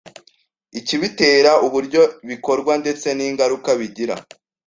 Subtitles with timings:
[0.79, 4.15] ikibitera, uburyo bikorwa ndetse n’ingaruka bigira